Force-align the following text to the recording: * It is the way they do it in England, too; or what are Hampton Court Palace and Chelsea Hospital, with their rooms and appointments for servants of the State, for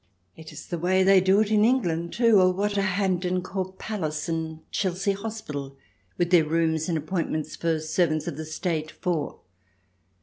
* 0.21 0.25
It 0.35 0.51
is 0.51 0.65
the 0.65 0.79
way 0.79 1.03
they 1.03 1.21
do 1.21 1.41
it 1.41 1.51
in 1.51 1.63
England, 1.63 2.11
too; 2.13 2.39
or 2.41 2.51
what 2.51 2.75
are 2.75 2.81
Hampton 2.81 3.43
Court 3.43 3.77
Palace 3.77 4.27
and 4.27 4.61
Chelsea 4.71 5.11
Hospital, 5.11 5.77
with 6.17 6.31
their 6.31 6.43
rooms 6.43 6.89
and 6.89 6.97
appointments 6.97 7.55
for 7.55 7.79
servants 7.79 8.25
of 8.27 8.35
the 8.35 8.45
State, 8.45 8.89
for 8.89 9.37